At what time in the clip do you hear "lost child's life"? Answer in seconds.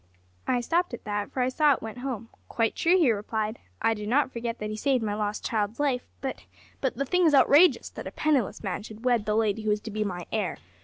5.13-6.07